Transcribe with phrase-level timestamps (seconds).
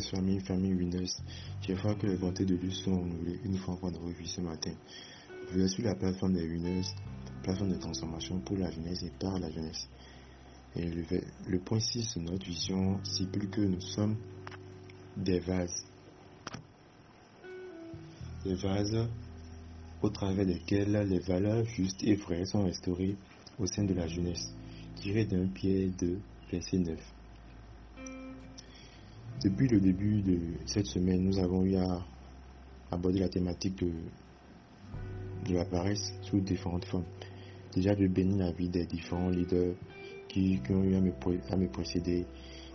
[0.00, 1.10] chers familles, famille Winners,
[1.60, 4.72] j'espère que les bontés de Dieu sont renouvelées une fois revu ce matin.
[5.52, 6.86] Vous êtes sur la plateforme des Winners,
[7.42, 9.88] plateforme de transformation pour la jeunesse et par la jeunesse.
[10.76, 11.04] Et le,
[11.48, 14.16] le point 6 de notre vision stipule que nous sommes
[15.16, 15.84] des vases.
[18.44, 19.08] Des vases
[20.02, 23.16] au travers desquels les valeurs justes et vraies sont restaurées
[23.58, 24.54] au sein de la jeunesse,
[24.96, 26.18] tiré d'un pied de
[26.50, 27.19] verset 9.
[29.42, 32.04] Depuis le début de cette semaine, nous avons eu à
[32.90, 37.06] aborder la thématique de, la paresse sous différentes formes.
[37.72, 39.76] Déjà de bénir la vie des différents leaders
[40.28, 41.12] qui, ont eu à me,
[41.48, 42.26] à me, précéder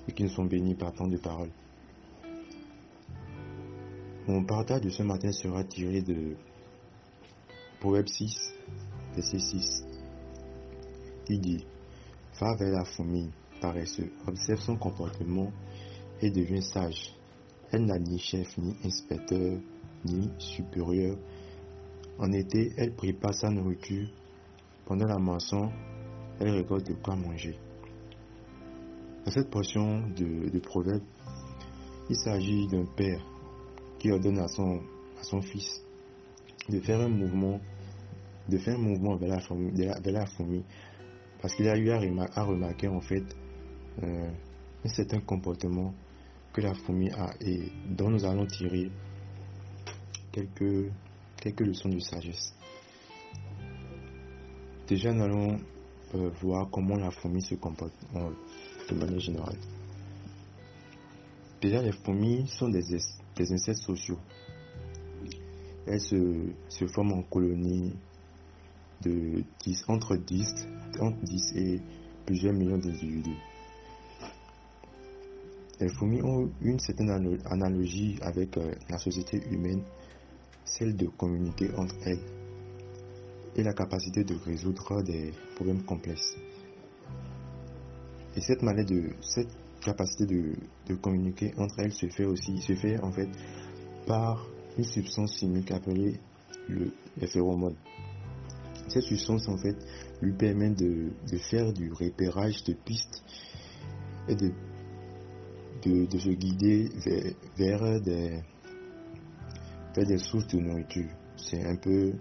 [0.07, 1.51] et qui nous sont bénis par tant de paroles.
[4.27, 6.35] Mon partage de ce matin sera tiré de
[7.79, 8.55] Proverbe 6,
[9.13, 9.85] verset 6,
[11.25, 11.63] qui dit
[12.39, 13.29] Va vers la famille
[13.61, 15.51] paresseux, observe son comportement
[16.21, 17.15] et devient sage.
[17.71, 19.59] Elle n'a ni chef, ni inspecteur,
[20.05, 21.17] ni supérieur.
[22.19, 24.07] En été, elle prépare sa nourriture.
[24.85, 25.71] Pendant la moisson,
[26.39, 27.57] elle récolte de quoi manger.
[29.25, 31.03] Dans cette portion de, de proverbe,
[32.09, 33.25] il s'agit d'un père
[33.97, 34.81] qui ordonne à son,
[35.19, 35.81] à son fils
[36.69, 37.59] de faire un mouvement,
[38.47, 40.63] de faire un mouvement vers la famille, vers la famille
[41.45, 43.23] parce qu'il a eu à, remarquer en fait
[44.01, 44.29] euh,
[44.83, 45.93] un certain comportement
[46.55, 48.89] que la fourmi a et dont nous allons tirer
[50.31, 50.89] quelques,
[51.35, 52.55] quelques leçons de sagesse.
[54.87, 55.57] Déjà, nous allons
[56.13, 57.93] euh, voir comment la fourmi se comporte
[58.89, 59.57] de manière générale.
[61.61, 62.83] Déjà, les fourmis sont des,
[63.35, 64.19] des insectes sociaux.
[65.85, 67.91] Elles se, se forment en colonies
[69.01, 70.69] de 10, entre, 10,
[71.01, 71.81] entre 10 et
[72.25, 73.35] plusieurs millions d'individus.
[75.79, 77.09] Les fourmis ont une certaine
[77.45, 79.83] analogie avec euh, la société humaine,
[80.63, 82.23] celle de communiquer entre elles
[83.57, 86.35] et la capacité de résoudre des problèmes complexes.
[88.37, 89.49] Et cette manière de cette
[89.81, 93.29] capacité de, communiquer entre elles se fait aussi se fait en fait
[94.07, 94.47] par
[94.77, 96.19] une substance chimique appelée
[96.69, 97.75] le, les phéromones.
[98.87, 99.75] Cette substance en fait
[100.21, 101.11] lui permet de
[101.49, 103.23] faire du repérage de pistes
[104.27, 104.51] et de
[105.85, 106.89] de, se guider
[107.57, 108.41] vers, des,
[109.95, 111.09] des sources de nourriture.
[111.37, 112.13] C'est un peu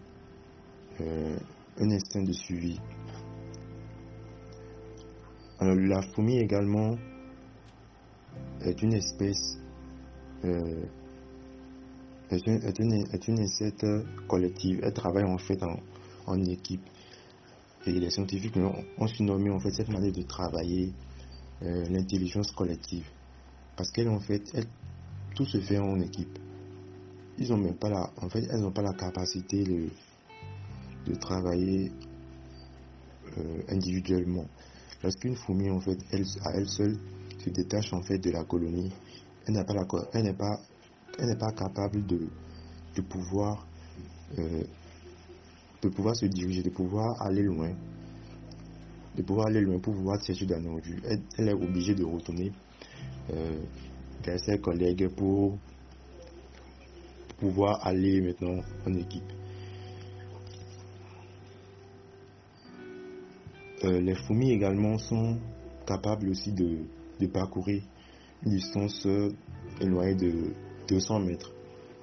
[1.01, 1.37] euh,
[1.79, 2.79] un instinct de suivi.
[5.61, 6.97] la fourmi également
[8.61, 9.59] est une espèce,
[10.45, 10.85] euh,
[12.31, 12.63] est, une,
[13.13, 13.87] est, une, insecte
[14.29, 14.81] collective.
[14.83, 15.61] Elle travaille en fait
[16.27, 16.83] en, équipe.
[17.87, 20.93] Et les scientifiques ont, surnommé en fait cette manière de travailler
[21.63, 23.07] euh, l'intelligence collective.
[23.77, 24.43] Parce qu'elles, en fait,
[25.35, 26.39] tout se fait en équipe.
[27.39, 29.89] Ils ont même pas la, en fait, elles n'ont pas la capacité de,
[31.07, 31.91] de travailler
[33.39, 34.47] euh, individuellement.
[35.03, 36.97] Lorsqu'une fourmi, en fait, elle, à elle seule,
[37.45, 38.93] se détache en fait de la colonie,
[39.47, 39.75] elle n'est pas,
[40.13, 40.61] elle n'est pas,
[41.19, 42.29] elle n'est pas capable de,
[42.95, 43.67] de pouvoir,
[44.39, 44.63] euh,
[45.83, 47.73] de pouvoir se diriger, de pouvoir aller loin,
[49.17, 51.01] de pouvoir aller loin pour pouvoir chercher de la nourriture.
[51.37, 52.53] elle est obligée de retourner
[53.33, 55.59] euh, ses collègues pour
[57.39, 59.33] pouvoir aller maintenant en équipe.
[63.85, 65.39] Euh, les fourmis également sont
[65.87, 66.79] capables aussi de,
[67.33, 67.83] parcourir
[68.45, 69.07] une distance
[69.81, 70.33] éloignée de
[70.89, 71.53] 200 mètres,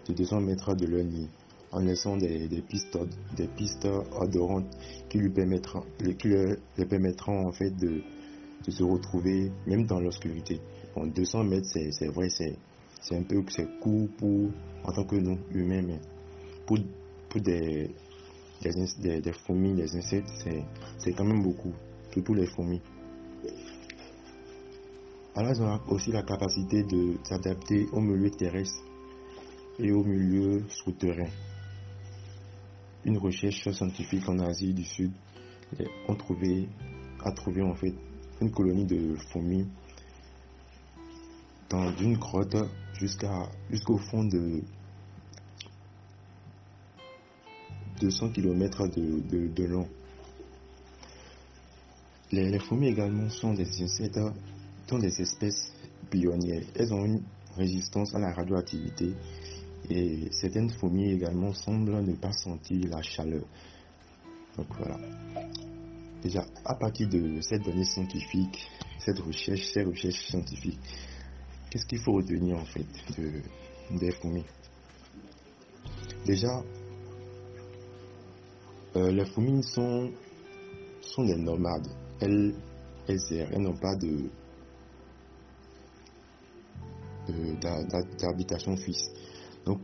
[0.07, 1.29] de 200 mètres de leur nid,
[1.71, 2.97] en laissant des, des pistes,
[3.35, 3.87] des pistes
[4.19, 4.65] odorantes
[5.09, 5.83] qui lui permettront,
[6.19, 6.57] qui leur,
[6.89, 8.01] permettront en fait de,
[8.65, 10.59] de se retrouver même dans l'obscurité.
[10.95, 13.43] Bon, 200 mètres, c'est vrai, c'est un peu
[13.79, 14.49] court pour,
[14.83, 15.99] en tant que nous, humains, mais
[16.65, 16.77] pour,
[17.29, 17.89] pour des,
[18.61, 20.29] des, fourmis, des insectes,
[20.97, 21.73] c'est quand même beaucoup,
[22.23, 22.81] pour les fourmis.
[25.33, 28.83] Alors, ils ont aussi la capacité de s'adapter au milieu terrestre
[29.79, 31.29] et au milieu souterrain.
[33.05, 35.11] Une recherche scientifique en Asie du Sud
[36.19, 36.67] trouvé,
[37.23, 37.93] a trouvé en fait
[38.41, 39.67] une colonie de fourmis
[41.71, 42.57] dans une grotte
[42.93, 44.61] jusqu'à jusqu'au fond de
[48.01, 49.87] 200 km de, de, long.
[52.31, 54.19] Les, fourmis également sont des insectes,
[54.87, 55.71] sont des espèces
[56.09, 56.63] pionnières.
[56.75, 57.21] Elles ont une
[57.55, 59.13] résistance à la radioactivité
[59.89, 63.43] et certaines fourmis également semblent ne pas sentir la chaleur.
[64.57, 64.97] Donc voilà.
[66.21, 68.67] Déjà, à partir de cette donnée scientifique,
[68.99, 70.79] cette recherche, ces recherches scientifiques,
[71.71, 72.85] qu'est-ce qu'il faut retenir en fait
[73.17, 73.41] de,
[73.97, 74.45] des fourmis
[76.25, 76.61] Déjà,
[78.95, 80.11] euh, les fourmis sont,
[81.01, 81.87] sont des nomades.
[82.19, 82.53] Elles,
[83.07, 84.29] elles elles n'ont pas de
[88.19, 89.09] d'habitation fixe.
[89.65, 89.79] Donc,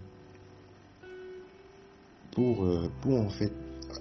[2.31, 3.53] pour, euh, pour en fait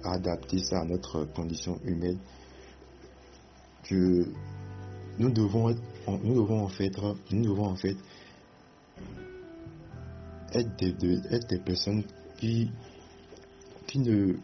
[0.03, 2.19] adapter ça à notre condition humaine,
[3.83, 4.25] que
[5.17, 6.91] nous devons être, nous devons en fait,
[7.31, 7.97] nous devons en fait
[10.53, 12.03] être des, personnes
[12.37, 12.71] qui,
[13.95, 14.35] ne,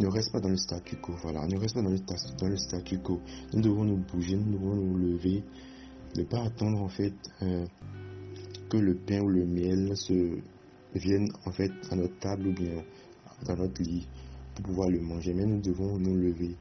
[0.00, 1.12] restent pas dans le statu quo.
[1.22, 3.20] Voilà, ne pas dans le, statu quo.
[3.52, 5.44] Nous devons nous bouger, nous devons nous lever,
[6.16, 7.66] ne pas attendre en fait euh,
[8.68, 10.38] que le pain ou le miel se
[10.94, 12.82] vienne en fait à notre table ou bien
[13.46, 14.08] dans notre lit
[14.54, 15.32] pour pouvoir le manger.
[15.34, 16.56] Mais nous devons nous lever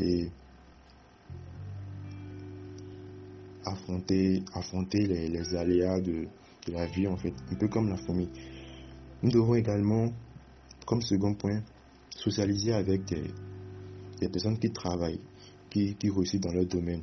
[0.00, 0.30] et
[3.64, 6.26] affronter, affronter les, aléas de,
[6.68, 8.30] la vie, en fait, un peu comme la famille.
[9.22, 10.12] Nous devons également,
[10.86, 11.62] comme second point,
[12.10, 15.20] socialiser avec des, personnes qui travaillent,
[15.70, 17.02] qui, qui réussissent dans leur domaine.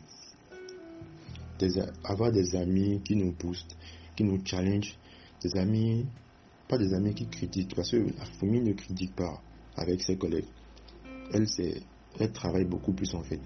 [2.04, 3.78] avoir des amis qui nous boostent,
[4.16, 4.98] qui nous challenge,
[5.44, 6.06] des amis,
[6.68, 9.42] pas des amis qui critiquent, parce que la famille ne critique pas
[9.76, 10.46] avec ses collègues.
[11.34, 11.48] Elle,
[12.19, 13.40] elle travaille beaucoup plus en fait.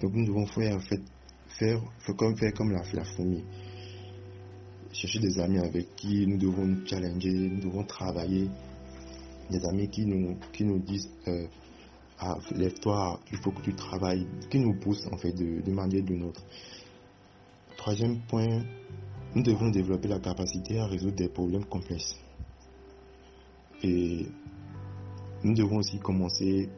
[0.00, 1.00] Donc nous devons faire, fait,
[1.58, 1.80] faire,
[2.16, 3.44] comme, faire comme la, la famille.
[4.92, 8.48] Chercher des amis avec qui nous devons nous challenger, nous devons travailler.
[9.50, 11.46] Des amis qui nous, qui nous disent euh,
[12.18, 16.02] ah, lève-toi, il faut que tu travailles, qui nous poussent en fait de, de manière
[16.02, 16.42] d'une autre.
[17.76, 18.64] Troisième point,
[19.34, 22.16] nous devons développer la capacité à résoudre des problèmes complexes.
[23.82, 24.26] Et
[25.46, 26.68] nous devons aussi commencer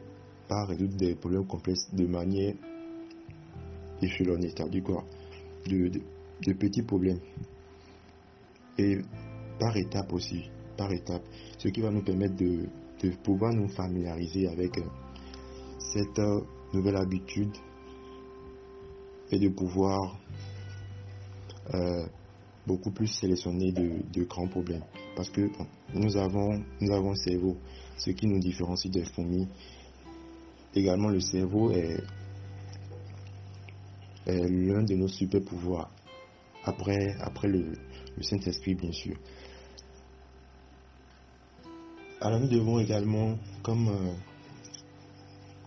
[0.47, 2.53] par résoudre des problèmes complexes de manière
[3.99, 4.83] échelonnée, c'est-à-dire
[5.67, 5.91] de,
[6.45, 7.19] de, petits problèmes.
[8.77, 8.99] Et
[9.59, 11.23] par étapes aussi, par étapes,
[11.57, 12.67] ce qui va nous permettre de,
[13.01, 14.83] de pouvoir nous familiariser avec euh,
[15.79, 17.57] cette euh, nouvelle habitude
[19.31, 20.19] et de pouvoir
[21.73, 22.05] euh,
[22.67, 24.83] beaucoup plus sélectionner de, grands problèmes.
[25.19, 25.49] Parce que
[25.93, 27.57] nous avons, nous avons un cerveau,
[27.97, 29.49] ce qui nous différencie des fourmis.
[30.73, 32.01] Également, le cerveau est,
[34.25, 35.91] l'un de nos super pouvoirs.
[36.63, 37.73] Après, après le,
[38.21, 39.17] Saint-Esprit, bien sûr.
[42.21, 44.13] Alors, nous devons également, comme euh,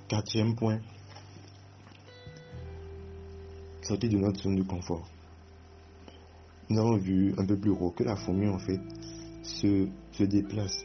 [0.09, 0.81] quatrième point,
[3.83, 5.07] sortir de notre zone de confort
[6.73, 8.81] nous avons vu un peu plus haut que la fourmi en fait
[9.43, 10.85] se, se déplace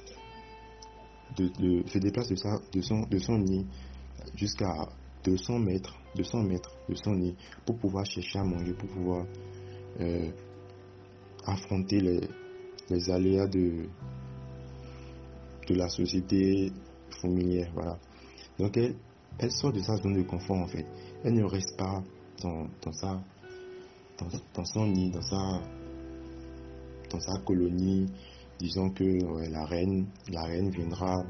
[1.38, 3.66] de, se déplace de, sa, de, son, de son nid
[4.36, 4.90] jusqu'à
[5.24, 9.26] 200 mètres, 200 mètres de son nid pour pouvoir chercher à manger, pour pouvoir
[10.00, 10.32] euh,
[11.46, 12.22] affronter les,
[12.90, 13.88] les aléas de,
[15.68, 16.72] de la société
[17.22, 17.72] fourmilière.
[17.74, 18.00] Voilà.
[18.58, 18.96] Donc elle,
[19.40, 20.86] elle sort de sa zone de confort en fait.
[21.24, 22.04] Elle ne reste pas
[22.42, 23.22] dans, dans sa
[24.56, 25.62] dans, son nid, dans sa,
[27.12, 28.08] dans sa colonie,
[28.60, 29.04] disons que
[29.50, 31.24] la reine, la reine viendra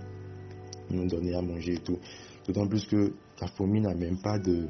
[0.90, 1.98] nous donner à manger et tout.
[2.46, 4.68] D'autant plus que la fourmi n'a même pas de,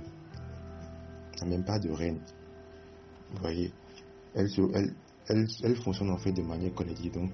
[1.39, 2.19] n'a même pas de reine.
[3.31, 3.71] Vous voyez,
[4.33, 4.93] elle, elle,
[5.27, 7.13] elle, elle, fonctionne en fait de manière collective.
[7.13, 7.31] Donc,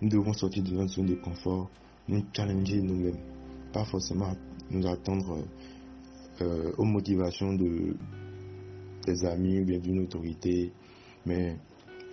[0.00, 1.70] nous devons sortir de notre zone de confort,
[2.08, 3.18] nous challenger nous-mêmes,
[3.72, 4.32] pas forcément
[4.70, 5.44] nous attendre
[6.42, 7.96] euh, aux motivations de,
[9.06, 10.72] des amis ou bien d'une autorité,
[11.26, 11.56] mais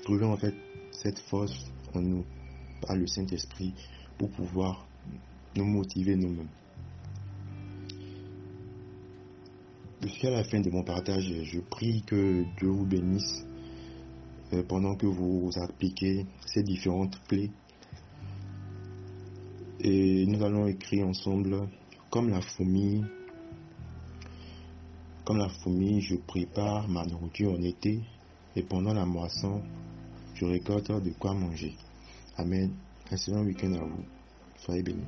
[0.04, 0.54] trouver en fait
[1.02, 2.26] cette force en nous
[2.82, 3.74] par le Saint-Esprit
[4.18, 4.88] pour pouvoir
[5.56, 6.50] nous motiver nous-mêmes.
[10.02, 13.46] Jusqu'à la fin de mon partage, je prie que Dieu vous bénisse
[14.54, 17.52] euh, pendant que vous appliquez ces différentes clés.
[19.80, 21.68] Et nous allons écrire ensemble
[22.10, 23.04] comme la fourmi
[25.28, 28.00] comme la fourmi, je prépare ma nourriture en été
[28.56, 29.62] et pendant la moisson,
[30.40, 31.76] je récolte de quoi manger.
[32.38, 32.72] Amen.
[33.12, 34.06] Excellent week-end à vous.
[34.60, 35.04] Soyez bénis.